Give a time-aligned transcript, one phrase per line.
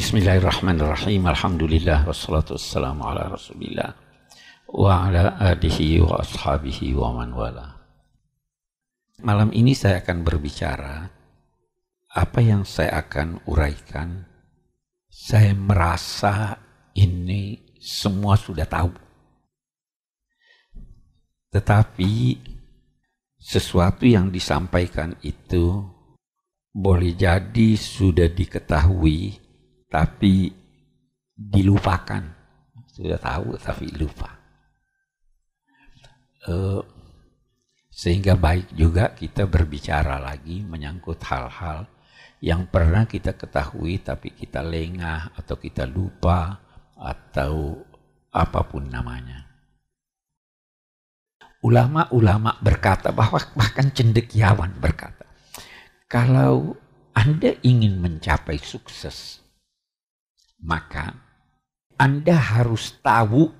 [0.00, 1.28] Bismillahirrahmanirrahim.
[1.28, 3.92] Alhamdulillah wassalatu wassalamu ala Rasulillah
[4.72, 7.84] wa ala alihi wa ashabihi wa man wala.
[9.20, 11.04] Malam ini saya akan berbicara
[12.16, 14.24] apa yang saya akan uraikan.
[15.12, 16.56] Saya merasa
[16.96, 18.96] ini semua sudah tahu.
[21.52, 22.40] Tetapi
[23.36, 25.84] sesuatu yang disampaikan itu
[26.72, 29.49] boleh jadi sudah diketahui
[29.90, 30.54] tapi
[31.34, 32.22] dilupakan.
[32.90, 34.30] Sudah tahu tapi lupa.
[36.46, 36.80] Uh,
[37.90, 41.84] sehingga baik juga kita berbicara lagi menyangkut hal-hal
[42.40, 46.56] yang pernah kita ketahui tapi kita lengah atau kita lupa
[46.96, 47.84] atau
[48.32, 49.44] apa pun namanya.
[51.60, 55.28] Ulama-ulama berkata bahwa bahkan cendekiawan berkata,
[56.08, 56.80] kalau
[57.12, 59.39] Anda ingin mencapai sukses,
[60.60, 61.16] maka
[62.00, 63.52] Anda harus tahu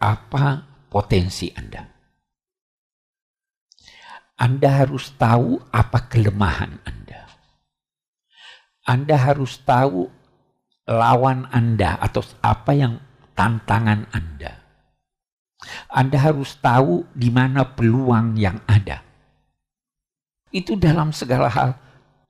[0.00, 1.84] apa potensi Anda.
[4.38, 7.26] Anda harus tahu apa kelemahan Anda.
[8.88, 10.08] Anda harus tahu
[10.88, 13.02] lawan Anda atau apa yang
[13.36, 14.64] tantangan Anda.
[15.90, 19.02] Anda harus tahu di mana peluang yang ada.
[20.54, 21.70] Itu dalam segala hal.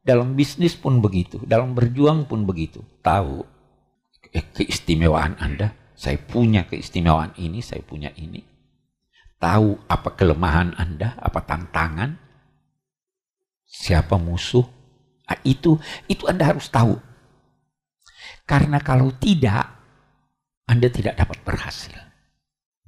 [0.03, 2.81] Dalam bisnis pun begitu, dalam berjuang pun begitu.
[3.05, 3.58] Tahu
[4.33, 5.75] keistimewaan Anda.
[5.99, 8.45] Saya punya keistimewaan ini, saya punya ini.
[9.39, 12.15] Tahu apa kelemahan Anda, apa tantangan,
[13.67, 14.67] siapa musuh.
[15.29, 16.95] Nah, itu itu Anda harus tahu.
[18.47, 19.67] Karena kalau tidak,
[20.71, 21.99] Anda tidak dapat berhasil.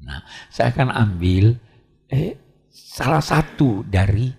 [0.00, 1.58] Nah, saya akan ambil
[2.08, 2.38] eh,
[2.70, 4.32] salah satu dari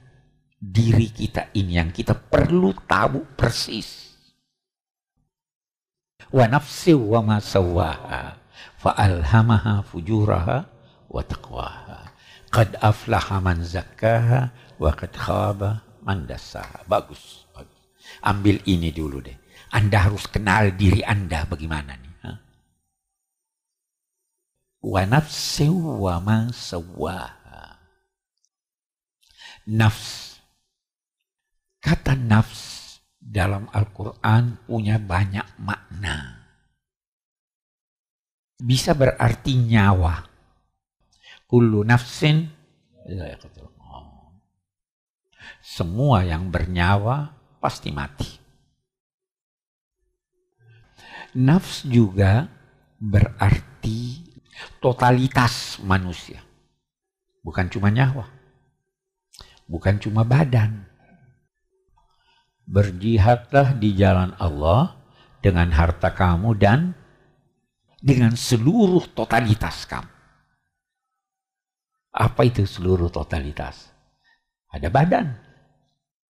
[0.61, 4.10] diri kita ini yang kita perlu tahu persis
[6.31, 8.39] wa nafsi wa ma sawaha
[8.79, 10.63] fa alhamaha fujuraha
[11.11, 12.07] wa taqwaha.
[12.51, 16.83] Qad aflaha man zakkaha wa qad khaba man dassaha.
[16.87, 17.79] Bagus, bagus.
[18.23, 19.37] Ambil ini dulu deh.
[19.71, 22.31] Anda harus kenal diri anda bagaimana nih ha?
[24.83, 27.79] wa nafsi wa ma sawaha
[29.71, 30.39] nafs.
[31.79, 32.70] Kata nafs
[33.21, 36.41] dalam Al-Quran punya banyak makna.
[38.57, 40.25] Bisa berarti nyawa.
[41.45, 42.49] Kullu nafsin
[45.61, 47.29] semua yang bernyawa
[47.61, 48.41] pasti mati.
[51.37, 52.49] Nafs juga
[52.99, 54.19] berarti
[54.83, 56.43] totalitas manusia.
[57.39, 58.27] Bukan cuma nyawa.
[59.69, 60.90] Bukan cuma badan
[62.71, 64.95] berjihadlah di jalan Allah
[65.43, 66.95] dengan harta kamu dan
[67.99, 70.07] dengan seluruh totalitas kamu.
[72.15, 73.91] Apa itu seluruh totalitas?
[74.71, 75.35] Ada badan,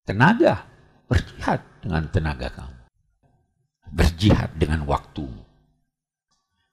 [0.01, 0.66] tenaga,
[1.06, 2.78] berjihad dengan tenaga kamu.
[3.94, 5.46] Berjihad dengan waktumu.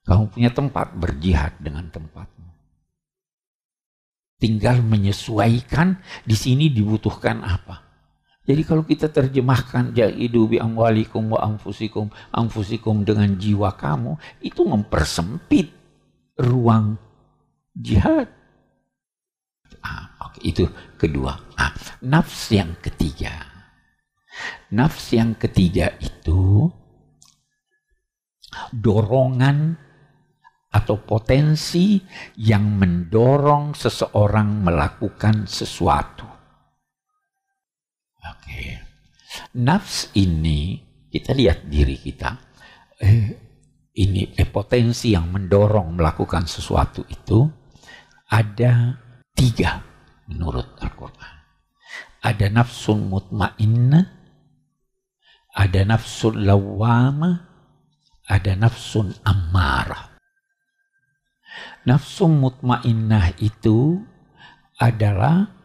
[0.09, 2.49] Kamu punya tempat, berjihad dengan tempatmu.
[4.39, 7.88] Tinggal menyesuaikan di sini dibutuhkan apa
[8.49, 15.69] jadi kalau kita terjemahkan jahidu bi amwalikum wa anfusikum, anfusikum dengan jiwa kamu, itu mempersempit
[16.41, 16.97] ruang
[17.77, 18.33] jihad.
[19.85, 20.65] Ah, oke, itu
[20.97, 21.37] kedua.
[21.61, 23.37] Ah, nafs yang ketiga.
[24.73, 26.73] Nafs yang ketiga itu
[28.73, 29.77] dorongan
[30.73, 32.01] atau potensi
[32.41, 36.38] yang mendorong seseorang melakukan sesuatu.
[38.25, 38.83] Oke.
[39.61, 42.31] Nafs ini kita lihat diri kita.
[42.99, 43.27] Eh,
[43.99, 47.47] ini eh, potensi yang mendorong melakukan sesuatu itu
[48.31, 48.95] ada
[49.35, 49.83] tiga
[50.29, 51.35] menurut Al-Quran.
[52.19, 54.07] Ada nafsun mutmainnah,
[55.55, 57.31] ada nafsun lawama,
[58.27, 60.19] ada nafsun ammarah.
[61.89, 64.03] Nafsun mutmainnah itu
[64.77, 65.58] adalah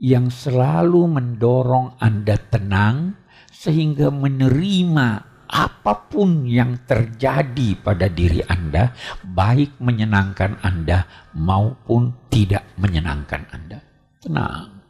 [0.00, 3.20] yang selalu mendorong Anda tenang
[3.52, 5.08] sehingga menerima
[5.50, 11.04] apa pun yang terjadi pada diri Anda, baik menyenangkan Anda
[11.36, 13.78] maupun tidak menyenangkan Anda.
[14.24, 14.80] Tenang.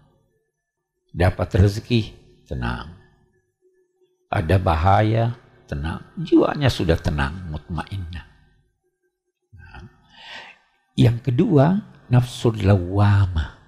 [1.10, 2.00] Dapat rezeki,
[2.46, 2.94] tenang.
[4.30, 5.34] Ada bahaya,
[5.66, 6.06] tenang.
[6.22, 8.26] Jiwanya sudah tenang, mutmainnah.
[9.58, 9.82] Nah.
[10.94, 13.59] Yang kedua, nafsul lawamah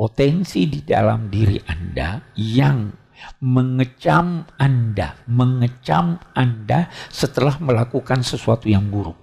[0.00, 2.88] potensi di dalam diri Anda yang
[3.44, 9.20] mengecam Anda, mengecam Anda setelah melakukan sesuatu yang buruk.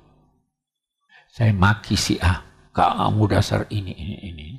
[1.33, 2.45] Saya maki si A,
[2.77, 4.50] kamu dasar ini, ini, ini.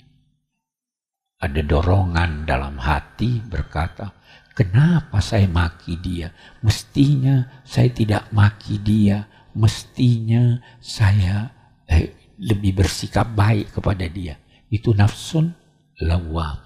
[1.39, 4.11] Ada dorongan dalam hati berkata,
[4.59, 6.35] kenapa saya maki dia?
[6.67, 9.23] Mestinya saya tidak maki dia,
[9.55, 11.47] mestinya saya
[11.87, 14.35] eh, lebih bersikap baik kepada dia.
[14.67, 15.58] Itu nafsun
[16.03, 16.59] lawam.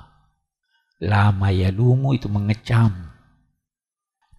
[1.02, 3.10] Lama yalumu itu mengecam.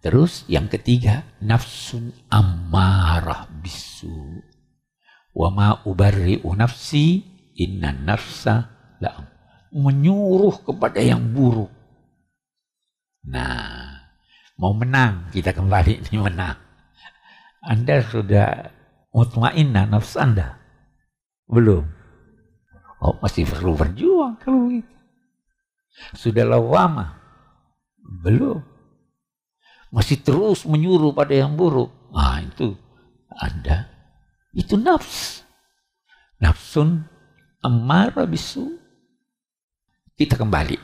[0.00, 4.40] Terus yang ketiga, nafsun ammarah bisu.
[5.32, 7.24] Wa ma ubarri'u nafsi
[7.56, 8.68] inna nafsa
[9.00, 9.12] la
[9.74, 11.72] menyuruh kepada yang buruk.
[13.26, 14.04] Nah,
[14.60, 16.60] mau menang, kita kembali ini menang.
[17.64, 18.70] Anda sudah
[19.10, 20.60] mutmainnah nafs Anda?
[21.48, 22.03] Belum.
[23.04, 24.96] Oh, masih perlu berjuang kalau begitu.
[26.16, 27.20] Sudah lama?
[28.24, 28.64] Belum.
[29.92, 31.92] Masih terus menyuruh pada yang buruk.
[32.16, 32.72] Ah itu
[33.36, 33.92] Anda.
[34.56, 35.44] Itu nafs.
[36.40, 37.04] Nafsun
[37.60, 38.72] ammara bisu.
[40.16, 40.80] Kita kembali.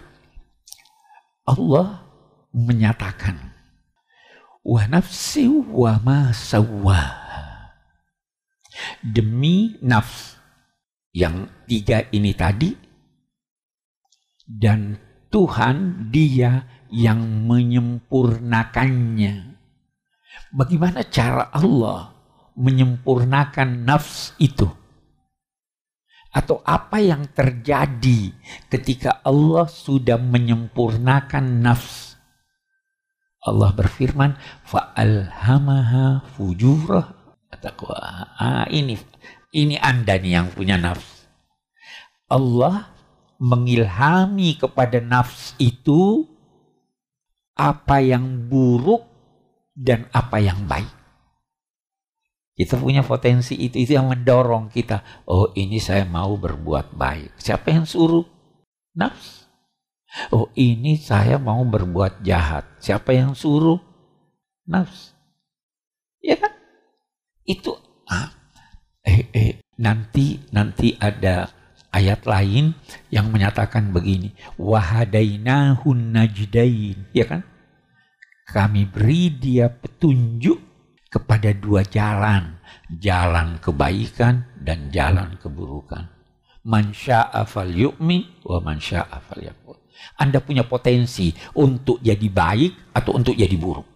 [1.49, 2.05] Allah
[2.53, 3.39] menyatakan
[4.61, 6.29] wa nafsi wa ma
[9.01, 10.40] demi nafs
[11.11, 12.71] yang tiga ini tadi
[14.47, 19.55] dan Tuhan dia yang menyempurnakannya.
[20.51, 22.11] Bagaimana cara Allah
[22.59, 24.67] menyempurnakan nafs itu?
[26.35, 28.35] Atau apa yang terjadi
[28.67, 32.19] ketika Allah sudah menyempurnakan nafs?
[33.47, 34.35] Allah berfirman,
[34.67, 37.23] fa'alhamaha fujurah.
[38.39, 38.95] Ah, ini
[39.51, 41.27] ini Anda nih yang punya nafs.
[42.31, 42.95] Allah
[43.43, 46.29] mengilhami kepada nafs itu
[47.59, 49.05] apa yang buruk
[49.75, 50.89] dan apa yang baik.
[52.55, 55.25] Kita punya potensi itu, itu yang mendorong kita.
[55.25, 57.41] Oh ini saya mau berbuat baik.
[57.41, 58.25] Siapa yang suruh?
[58.93, 59.49] Nafs.
[60.35, 62.69] Oh ini saya mau berbuat jahat.
[62.83, 63.81] Siapa yang suruh?
[64.69, 65.17] Nafs.
[66.21, 66.53] Ya kan?
[67.49, 68.40] Itu ah,
[69.05, 71.49] eh, eh, nanti nanti ada
[71.91, 72.75] ayat lain
[73.11, 74.35] yang menyatakan begini.
[74.57, 77.11] Wahadainahun najdain.
[77.15, 77.43] Ya kan?
[78.51, 80.59] Kami beri dia petunjuk
[81.11, 82.59] kepada dua jalan.
[82.91, 86.11] Jalan kebaikan dan jalan keburukan.
[86.67, 89.79] Man syaa falyu'min wa man syaa falyakfur.
[90.17, 93.87] Anda punya potensi untuk jadi baik atau untuk jadi buruk?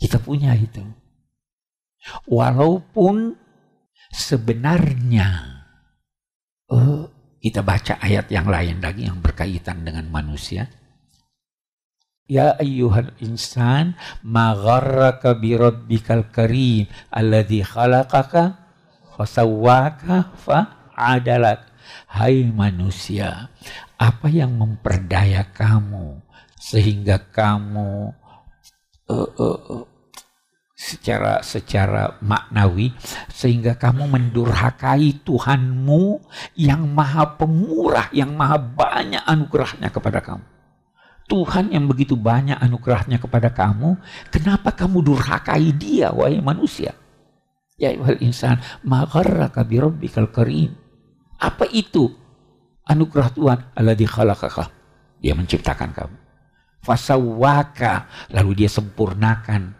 [0.00, 0.80] Kita punya itu.
[2.24, 3.36] Walaupun
[4.10, 5.60] sebenarnya
[6.70, 7.10] Oh,
[7.42, 10.70] kita baca ayat yang lain lagi yang berkaitan dengan manusia.
[12.30, 18.54] Ya ayyuhal insan ma gharraka bi rabbikal karim alladhi khalaqaka
[19.18, 21.66] fasawwaka fa'adalak.
[22.06, 23.50] Hai manusia,
[23.98, 26.22] apa yang memperdaya kamu
[26.54, 28.14] sehingga kamu
[29.10, 29.86] uh, uh, uh,
[30.80, 32.96] secara secara maknawi
[33.28, 36.24] sehingga kamu mendurhakai Tuhanmu
[36.56, 40.40] yang maha pemurah yang maha banyak anugerahnya kepada kamu.
[41.28, 44.00] Tuhan yang begitu banyak anugerahnya kepada kamu
[44.32, 46.96] kenapa kamu durhakai dia wahai manusia?
[47.76, 50.72] Ya wahai insan magharraka bi rabbikal karim.
[51.36, 52.08] Apa itu
[52.88, 53.58] anugerah Tuhan?
[53.76, 54.64] Alladzi khalaqaka.
[55.20, 56.16] Dia menciptakan kamu.
[56.80, 58.08] Fasawwaka.
[58.32, 59.79] Lalu dia sempurnakan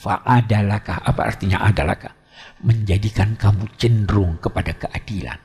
[0.00, 2.16] Fa'adalaka, apa artinya adalaka?
[2.64, 5.36] Menjadikan kamu cenderung kepada keadilan.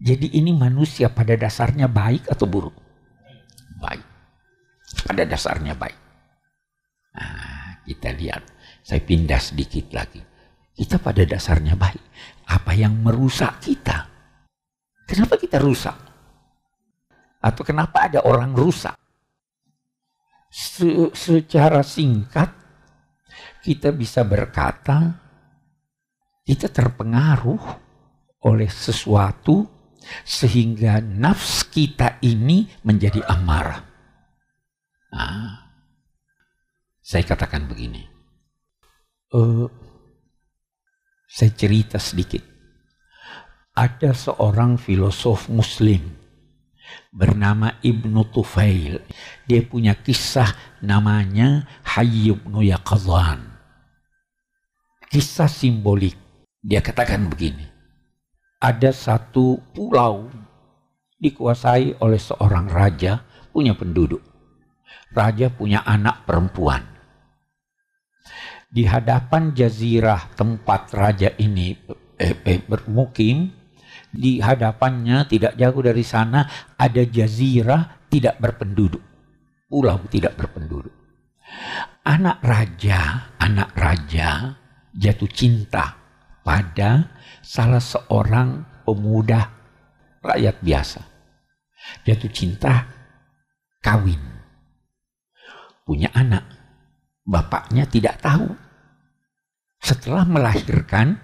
[0.00, 2.76] Jadi ini manusia pada dasarnya baik atau buruk?
[3.76, 4.04] Baik.
[5.04, 5.98] Pada dasarnya baik.
[7.20, 8.42] Nah, kita lihat.
[8.84, 10.20] Saya pindah sedikit lagi.
[10.76, 12.04] Kita pada dasarnya baik.
[12.48, 14.08] Apa yang merusak kita?
[15.08, 15.96] Kenapa kita rusak?
[17.44, 18.96] Atau kenapa ada orang rusak?
[20.48, 22.63] Se secara singkat,
[23.64, 25.24] kita bisa berkata
[26.44, 27.64] kita terpengaruh
[28.44, 29.64] oleh sesuatu
[30.20, 33.80] sehingga nafs kita ini menjadi amarah.
[35.16, 35.72] Nah,
[37.00, 38.04] saya katakan begini.
[39.32, 39.64] Uh,
[41.24, 42.44] saya cerita sedikit.
[43.72, 46.04] Ada seorang filosof muslim
[47.08, 49.00] bernama Ibnu Tufail.
[49.48, 50.52] Dia punya kisah
[50.84, 53.53] namanya Hayyubnu Yaqadhan
[55.14, 56.18] kisah simbolik.
[56.58, 57.62] Dia katakan begini.
[58.58, 60.26] Ada satu pulau
[61.22, 63.22] dikuasai oleh seorang raja
[63.54, 64.18] punya penduduk.
[65.14, 66.82] Raja punya anak perempuan.
[68.66, 71.78] Di hadapan jazirah tempat raja ini
[72.18, 73.54] eh, eh, bermukim,
[74.10, 79.04] di hadapannya tidak jauh dari sana ada jazirah tidak berpenduduk.
[79.70, 80.90] Pulau tidak berpenduduk.
[82.02, 84.58] Anak raja, anak raja
[84.94, 85.98] jatuh cinta
[86.46, 87.10] pada
[87.42, 89.50] salah seorang pemuda
[90.22, 91.00] rakyat biasa.
[92.08, 92.88] Jatuh cinta,
[93.84, 94.20] kawin.
[95.84, 96.48] Punya anak.
[97.24, 98.48] Bapaknya tidak tahu.
[99.84, 101.20] Setelah melahirkan,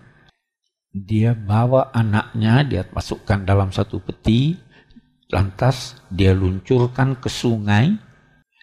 [0.92, 4.52] dia bawa anaknya, dia masukkan dalam satu peti,
[5.32, 7.96] lantas dia luncurkan ke sungai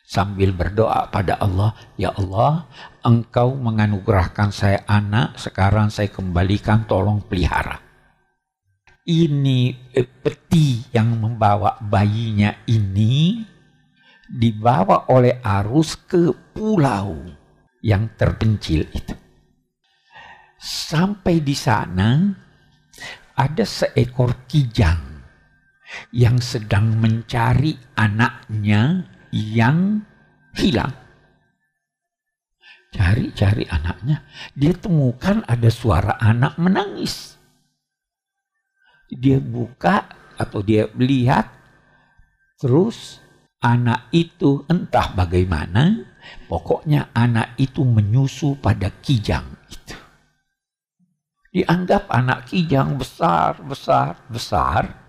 [0.08, 2.72] sambil berdoa pada Allah, Ya Allah,
[3.04, 7.84] engkau menganugerahkan saya anak, sekarang saya kembalikan tolong pelihara
[9.08, 13.40] ini eh, peti yang membawa bayinya ini
[14.28, 17.16] dibawa oleh arus ke pulau
[17.80, 19.16] yang terpencil itu.
[20.60, 22.28] Sampai di sana
[23.40, 25.24] ada seekor kijang
[26.12, 30.02] yang sedang mencari anaknya yang
[30.58, 30.90] hilang.
[32.90, 34.26] Cari-cari anaknya,
[34.58, 37.38] dia temukan ada suara anak menangis.
[39.14, 41.48] Dia buka atau dia lihat
[42.58, 43.22] terus
[43.62, 46.04] anak itu entah bagaimana
[46.50, 49.98] pokoknya anak itu menyusu pada kijang itu.
[51.54, 55.08] Dianggap anak kijang besar besar besar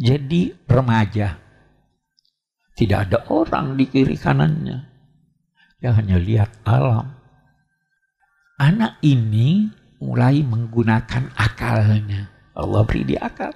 [0.00, 1.49] jadi remaja
[2.80, 4.88] tidak ada orang di kiri kanannya
[5.76, 7.12] dia hanya lihat alam
[8.56, 9.68] anak ini
[10.00, 13.54] mulai menggunakan akalnya Allah beri dia akal.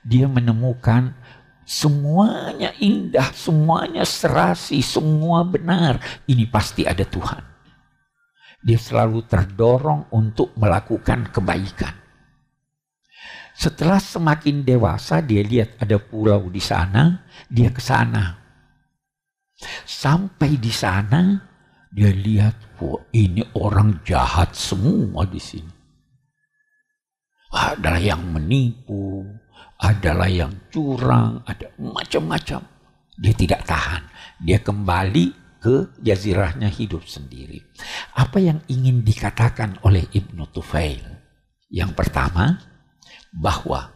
[0.00, 1.12] Dia menemukan
[1.68, 6.00] semuanya indah, semuanya serasi, semua benar.
[6.24, 7.44] Ini pasti ada Tuhan.
[8.64, 11.92] Dia selalu terdorong untuk melakukan kebaikan.
[13.54, 18.34] Setelah semakin dewasa, dia lihat ada pulau di sana, dia ke sana.
[19.86, 21.38] Sampai di sana,
[21.94, 25.74] dia lihat, wah ini orang jahat semua di sini
[27.54, 29.22] adalah yang menipu,
[29.78, 32.60] adalah yang curang, ada macam-macam.
[33.14, 34.02] Dia tidak tahan.
[34.42, 35.26] Dia kembali
[35.62, 37.62] ke jazirahnya hidup sendiri.
[38.18, 41.06] Apa yang ingin dikatakan oleh Ibnu Tufail?
[41.70, 42.58] Yang pertama,
[43.34, 43.90] bahwa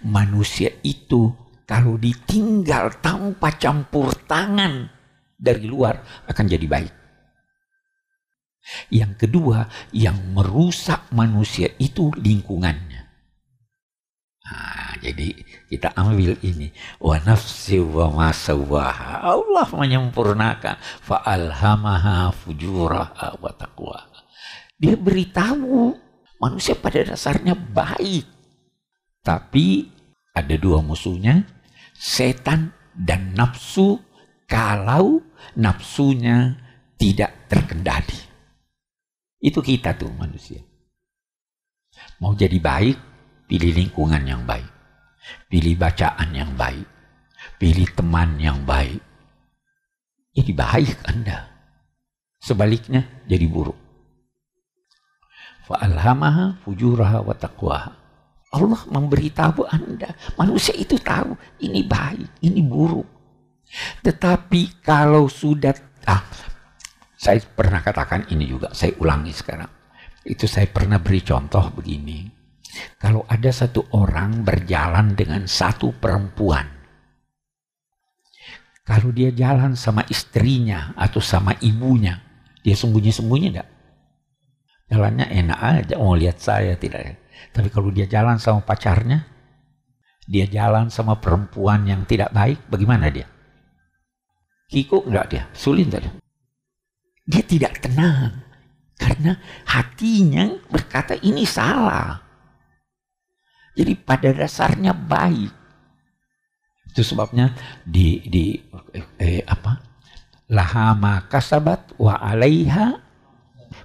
[0.00, 1.32] manusia itu
[1.68, 4.88] kalau ditinggal tanpa campur tangan
[5.36, 6.94] dari luar akan jadi baik.
[8.90, 13.06] Yang kedua, yang merusak manusia itu lingkungannya.
[14.46, 15.34] Nah, jadi
[15.66, 16.70] kita ambil ini
[17.02, 19.26] wa nafsi wa masawaha.
[19.26, 24.06] Allah menyempurnakan fa'alhamaha fujuraha wa taqwa.
[24.78, 25.98] Dia beritahu
[26.38, 28.35] manusia pada dasarnya baik.
[29.26, 29.90] Tapi
[30.30, 31.42] ada dua musuhnya,
[31.98, 33.98] setan dan nafsu
[34.46, 35.18] kalau
[35.58, 36.54] nafsunya
[36.94, 38.22] tidak terkendali.
[39.42, 40.62] Itu kita tuh manusia.
[42.22, 42.96] Mau jadi baik,
[43.50, 44.70] pilih lingkungan yang baik.
[45.50, 46.86] Pilih bacaan yang baik.
[47.58, 49.02] Pilih teman yang baik.
[50.38, 51.50] Jadi baik Anda.
[52.38, 53.74] Sebaliknya jadi buruk.
[55.66, 58.05] Fa'alhamaha fujuraha wa taqwaha.
[58.54, 60.14] Allah memberitahu Anda.
[60.38, 61.34] Manusia itu tahu
[61.64, 63.06] ini baik, ini buruk.
[64.02, 65.74] Tetapi kalau sudah
[66.06, 66.22] ah,
[67.18, 69.68] saya pernah katakan ini juga, saya ulangi sekarang.
[70.22, 72.30] Itu saya pernah beri contoh begini.
[73.00, 76.76] Kalau ada satu orang berjalan dengan satu perempuan,
[78.86, 82.22] kalau dia jalan sama istrinya atau sama ibunya,
[82.62, 83.70] dia sembunyi-sembunyi enggak?
[84.86, 87.18] Jalannya enak aja, mau lihat saya tidak.
[87.52, 89.24] Tapi kalau dia jalan sama pacarnya,
[90.26, 93.28] dia jalan sama perempuan yang tidak baik, bagaimana dia?
[94.66, 95.42] Kikuk enggak dia?
[95.54, 96.14] Sulit enggak dia?
[97.26, 98.46] dia tidak tenang
[98.94, 102.22] karena hatinya berkata ini salah.
[103.76, 105.52] Jadi pada dasarnya baik.
[106.94, 107.52] Itu sebabnya
[107.84, 108.56] di di
[109.20, 109.84] eh, apa?
[110.48, 113.04] Lahama kasabat wa alaiha.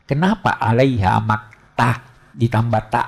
[0.07, 1.99] Kenapa alaiha makta
[2.37, 3.07] ditambah tak?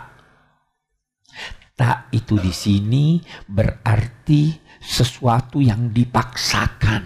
[1.83, 7.03] Tak itu di sini berarti sesuatu yang dipaksakan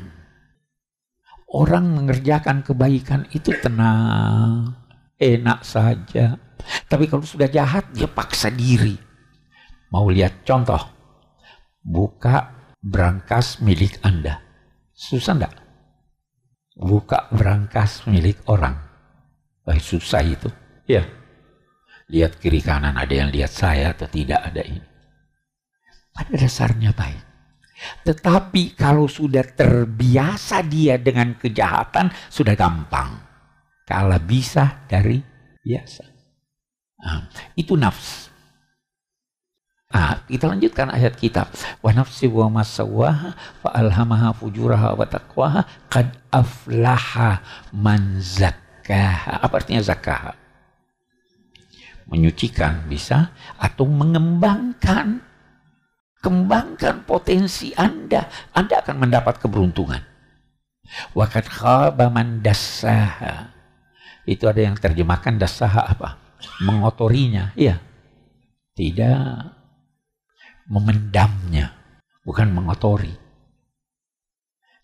[1.58, 4.78] orang mengerjakan kebaikan itu tenang,
[5.18, 6.38] enak saja.
[6.86, 8.94] Tapi kalau sudah jahat, dia paksa diri.
[9.90, 10.84] Mau lihat contoh?
[11.82, 14.44] Buka brankas milik Anda.
[14.94, 15.56] Susah enggak?
[16.78, 18.78] buka berangkas milik orang.
[19.66, 20.48] Wah, susah itu.
[20.86, 21.04] Ya.
[22.08, 24.84] Lihat kiri kanan ada yang lihat saya atau tidak ada ini.
[26.16, 27.28] Pada dasarnya baik.
[28.08, 33.22] Tetapi kalau sudah terbiasa dia dengan kejahatan, sudah gampang.
[33.86, 35.20] Kalau bisa dari
[35.62, 36.04] biasa.
[37.04, 38.32] Nah, itu nafs.
[39.88, 41.48] Nah, kita lanjutkan ayat kita.
[41.80, 47.40] Wa nafsi wa masawaha fa alhamaha fujuraha wa taqwaha qad aflaha
[47.72, 49.44] man zakkaha.
[49.44, 50.47] Apa artinya zakkaha?
[52.08, 55.24] Menyucikan bisa atau mengembangkan.
[56.18, 58.26] Kembangkan potensi Anda.
[58.52, 60.02] Anda akan mendapat keberuntungan.
[61.14, 63.54] Wa qad khaba man dassaha.
[64.28, 66.20] Itu ada yang terjemahkan dasaha apa?
[66.64, 67.56] Mengotorinya.
[67.56, 67.80] Iya.
[68.76, 69.58] Tidak
[70.68, 71.72] memendamnya,
[72.28, 73.16] bukan mengotori.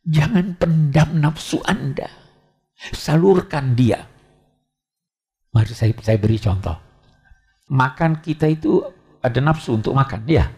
[0.04, 2.08] Jangan pendam nafsu Anda.
[2.92, 4.04] Salurkan dia.
[5.54, 6.76] Mari saya, saya beri contoh.
[7.72, 8.84] Makan kita itu
[9.24, 10.52] ada nafsu untuk makan, ya?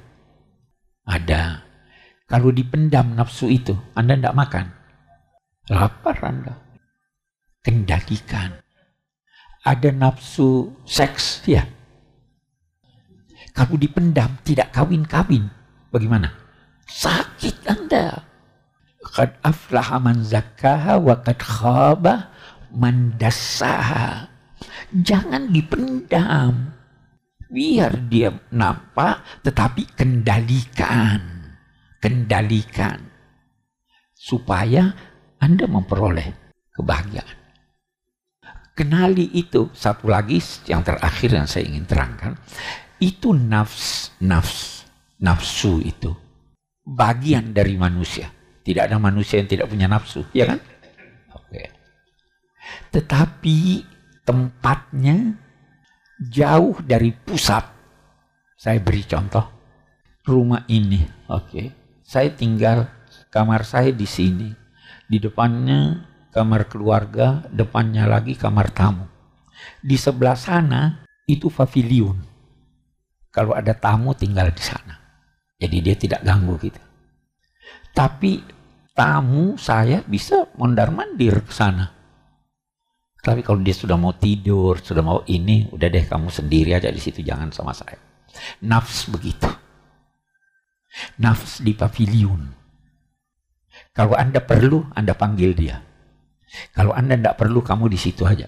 [1.06, 1.62] Ada.
[2.26, 4.66] Kalau dipendam nafsu itu, Anda tidak makan.
[5.70, 6.54] Lapar Anda.
[7.62, 8.62] Kendalikan.
[9.66, 11.66] Ada nafsu seks, ya?
[13.56, 15.48] Kalau dipendam tidak kawin-kawin.
[15.88, 16.36] Bagaimana?
[16.92, 18.20] Sakit Anda.
[19.00, 22.36] Qad aflaha man zakkaha wa qad khaba
[22.76, 24.28] man dassaha.
[24.92, 26.75] Jangan dipendam.
[27.50, 31.22] Biar dia nampak tetapi kendalikan.
[32.02, 33.00] Kendalikan.
[34.16, 34.90] Supaya
[35.38, 36.34] Anda memperoleh
[36.74, 37.38] kebahagiaan.
[38.76, 39.70] Kenali itu.
[39.72, 42.36] Satu lagi yang terakhir yang saya ingin terangkan
[43.00, 44.88] itu nafs, nafs,
[45.20, 46.16] nafsu itu
[46.86, 48.30] bagian dari manusia.
[48.66, 50.60] Tidak ada manusia yang tidak punya nafsu, ya kan?
[51.38, 51.70] Oke.
[52.94, 53.58] Tetapi
[54.26, 55.38] tempatnya
[56.20, 57.64] jauh dari pusat.
[58.56, 59.46] Saya beri contoh
[60.26, 61.64] rumah ini, oke.
[62.06, 62.90] Saya tinggal
[63.30, 64.50] kamar saya di sini.
[65.06, 66.02] Di depannya
[66.34, 69.06] kamar keluarga, depannya lagi kamar tamu.
[69.80, 72.36] Di sebelah sana itu pavilion
[73.36, 74.96] kalau ada tamu tinggal di sana.
[75.60, 76.84] Jadi dia tidak ganggu kita.
[77.96, 78.44] Tapi
[78.96, 81.95] tamu saya bisa mondar mandir ke sana.
[83.26, 87.02] Tapi kalau dia sudah mau tidur, sudah mau ini, udah deh kamu sendiri aja di
[87.02, 87.98] situ, jangan sama saya.
[88.62, 89.50] Nafs begitu.
[91.18, 92.46] Nafs di pavilion.
[93.98, 95.82] Kalau Anda perlu, Anda panggil dia.
[96.78, 98.46] Kalau Anda tidak perlu, kamu di situ aja.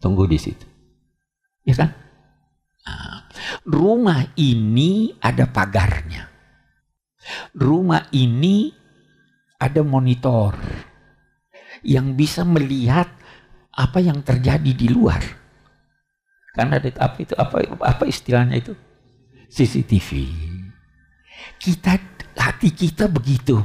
[0.00, 0.64] Tunggu di situ.
[1.68, 1.92] Ya kan?
[2.88, 3.28] Nah,
[3.68, 6.24] rumah ini ada pagarnya.
[7.52, 8.72] Rumah ini
[9.60, 10.56] ada monitor
[11.84, 13.12] yang bisa melihat
[13.76, 15.20] apa yang terjadi di luar.
[16.56, 18.72] Karena ada apa itu apa apa istilahnya itu?
[19.52, 20.08] CCTV.
[21.60, 22.00] Kita
[22.36, 23.60] hati kita begitu.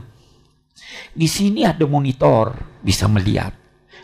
[1.15, 2.52] Di sini ada monitor
[2.84, 3.56] bisa melihat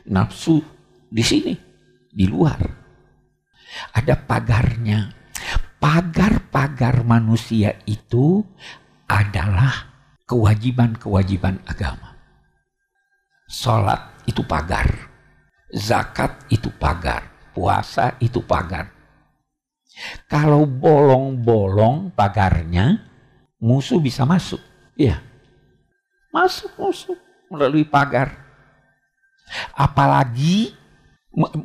[0.08, 0.64] nafsu
[1.12, 1.54] di sini
[2.08, 2.88] di luar
[3.94, 5.14] ada pagarnya.
[5.78, 8.42] Pagar-pagar manusia itu
[9.06, 9.94] adalah
[10.26, 12.18] kewajiban-kewajiban agama.
[13.46, 14.90] Salat itu pagar,
[15.72, 18.92] zakat itu pagar, puasa itu pagar.
[20.30, 23.02] Kalau bolong-bolong pagarnya,
[23.58, 24.62] musuh bisa masuk.
[24.94, 25.22] Iya.
[26.30, 27.18] Masuk musuh
[27.50, 28.46] melalui pagar.
[29.74, 30.76] Apalagi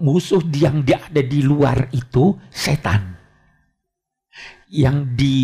[0.00, 3.16] musuh yang ada di luar itu setan.
[4.72, 5.36] Yang di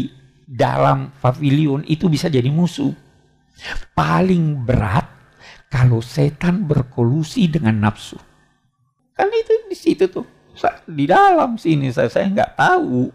[0.49, 2.95] dalam pavilion itu bisa jadi musuh.
[3.93, 5.05] Paling berat
[5.69, 8.17] kalau setan berkolusi dengan nafsu.
[9.19, 10.23] Kan itu di situ tuh.
[10.87, 13.11] Di dalam sini saya saya nggak tahu.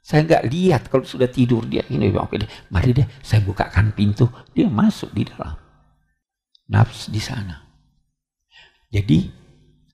[0.00, 4.24] Saya nggak lihat kalau sudah tidur dia ini oke deh, mari deh saya bukakan pintu,
[4.56, 5.60] dia masuk di dalam.
[6.72, 7.60] Nafs di sana.
[8.88, 9.28] Jadi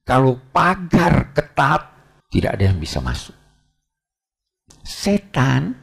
[0.06, 1.82] kalau pagar ketat,
[2.30, 3.34] tidak ada yang bisa masuk.
[4.86, 5.74] Setan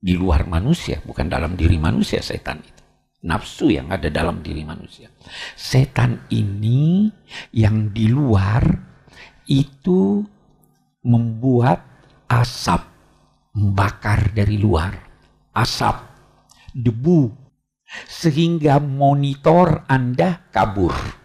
[0.00, 2.79] di luar manusia, bukan dalam diri manusia setan itu.
[3.20, 5.12] Nafsu yang ada dalam diri manusia.
[5.52, 7.12] Setan ini
[7.52, 8.64] yang di luar
[9.44, 10.24] itu
[11.04, 11.84] membuat
[12.28, 12.80] asap
[13.52, 14.96] membakar dari luar.
[15.52, 16.00] Asap,
[16.72, 17.28] debu,
[18.08, 21.20] sehingga monitor Anda kabur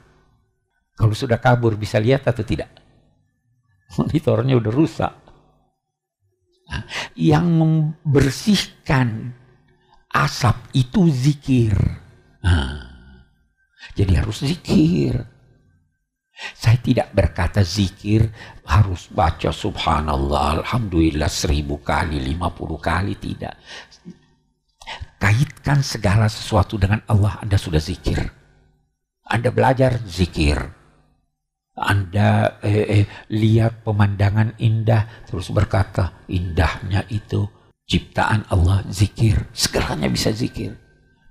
[0.95, 2.71] kalau sudah kabur bisa lihat atau tidak?
[3.99, 5.13] Monitornya udah rusak.
[6.65, 9.35] Nah, yang membersihkan
[10.15, 11.75] asap itu zikir.
[12.39, 12.79] Nah,
[13.99, 15.19] jadi harus zikir.
[16.35, 18.27] Saya tidak berkata zikir
[18.67, 23.55] harus baca subhanallah, alhamdulillah seribu kali, lima puluh kali, tidak.
[25.15, 28.19] Kaitkan segala sesuatu dengan Allah, Anda sudah zikir.
[29.25, 30.59] Anda belajar zikir.
[31.75, 37.47] Anda eh, eh, lihat pemandangan indah, terus berkata, indahnya itu
[37.85, 39.49] ciptaan Allah, zikir.
[39.53, 40.77] Segalanya bisa zikir.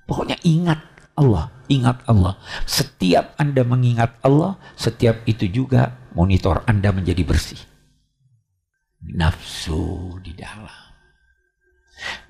[0.06, 0.80] Pokoknya ingat
[1.14, 2.38] Allah, ingat Allah.
[2.66, 7.60] Setiap Anda mengingat Allah, setiap itu juga monitor Anda menjadi bersih.
[9.04, 10.82] Nafsu di dalam.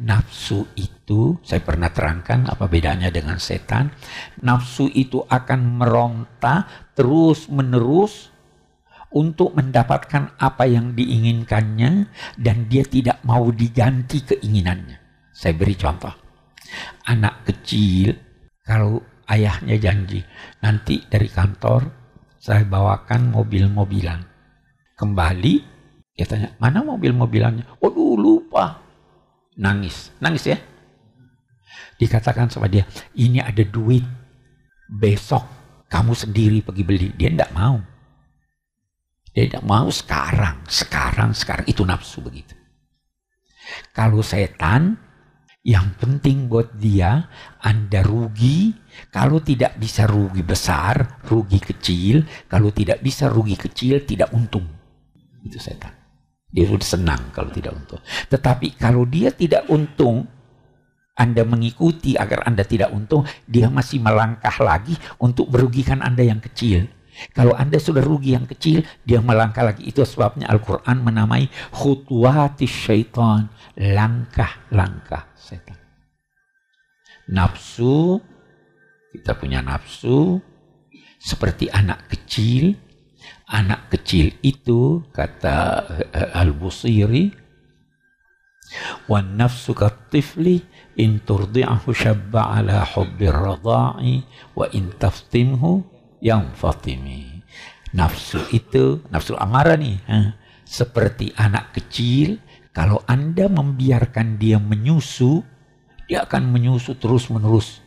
[0.04, 3.90] Nafsu itu, saya pernah terangkan apa bedanya dengan setan.
[4.44, 8.33] Nafsu itu akan meronta terus menerus
[9.14, 15.30] untuk mendapatkan apa yang diinginkannya dan dia tidak mau diganti keinginannya.
[15.30, 16.10] Saya beri contoh.
[17.06, 18.10] Anak kecil
[18.66, 18.98] kalau
[19.30, 20.20] ayahnya janji,
[20.60, 21.86] nanti dari kantor
[22.42, 24.20] saya bawakan mobil-mobilan.
[24.98, 25.54] Kembali,
[26.14, 27.78] dia tanya, mana mobil-mobilannya?
[27.78, 28.82] Waduh, lupa.
[29.58, 30.58] Nangis, nangis ya.
[31.98, 32.82] Dikatakan sama dia,
[33.14, 34.02] ini ada duit,
[34.90, 35.46] besok
[35.86, 37.08] kamu sendiri pergi beli.
[37.14, 37.93] Dia tidak mau.
[39.34, 41.66] Dia tidak mau sekarang, sekarang, sekarang.
[41.66, 42.54] Itu nafsu begitu.
[43.90, 44.94] Kalau setan,
[45.66, 47.26] yang penting buat dia,
[47.58, 48.70] Anda rugi.
[49.10, 52.22] Kalau tidak bisa rugi besar, rugi kecil.
[52.46, 54.70] Kalau tidak bisa rugi kecil, tidak untung.
[55.42, 55.90] Itu setan.
[56.54, 57.98] Dia sudah senang kalau tidak untung.
[58.30, 60.30] Tetapi kalau dia tidak untung,
[61.18, 66.86] Anda mengikuti agar Anda tidak untung, dia masih melangkah lagi untuk merugikan Anda yang kecil.
[67.30, 69.86] Kalau Anda sudah rugi yang kecil, dia melangkah lagi.
[69.86, 73.48] Itu sebabnya Al-Quran menamai khutwati syaitan.
[73.78, 75.78] Langkah-langkah setan.
[77.30, 78.20] Nafsu,
[79.14, 80.42] kita punya nafsu
[81.22, 82.74] seperti anak kecil.
[83.44, 85.56] Anak kecil itu kata
[86.12, 87.44] uh, Al-Busiri
[89.06, 90.64] wan nafsu katifli
[90.96, 94.24] in turdi'ahu shabba ala hubbi radha'i
[94.56, 95.84] wa in taftimhu
[96.24, 97.44] yang fatimi.
[97.92, 100.34] Nafsu itu, nafsu amarah nih, ha?
[100.64, 102.40] seperti anak kecil
[102.74, 105.44] kalau Anda membiarkan dia menyusu,
[106.08, 107.78] dia akan menyusu terus-menerus.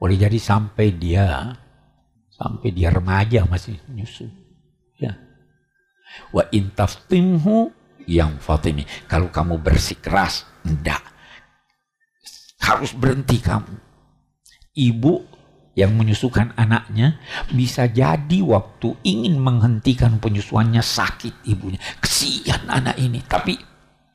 [0.00, 1.54] Boleh jadi sampai dia
[2.40, 4.24] sampai dia remaja masih menyusu.
[4.96, 5.20] Ya.
[6.32, 7.68] Wa intaftimhu
[8.08, 8.88] yang Fatimi.
[9.04, 11.04] Kalau kamu bersikeras, enggak.
[12.64, 13.76] Harus berhenti kamu.
[14.72, 15.12] Ibu
[15.80, 17.16] yang menyusukan anaknya
[17.48, 21.80] bisa jadi waktu ingin menghentikan penyusuannya sakit ibunya.
[22.04, 23.56] Kesian anak ini, tapi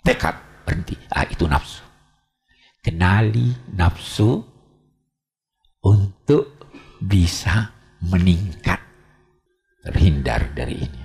[0.05, 0.93] tekad berhenti.
[1.09, 1.81] Ah itu nafsu.
[2.85, 4.45] Kenali nafsu
[5.81, 6.69] untuk
[7.01, 7.73] bisa
[8.05, 8.77] meningkat
[9.81, 11.04] terhindar dari ini.